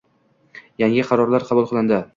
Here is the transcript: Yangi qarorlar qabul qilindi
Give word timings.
Yangi 0.85 1.07
qarorlar 1.11 1.49
qabul 1.53 1.73
qilindi 1.75 2.07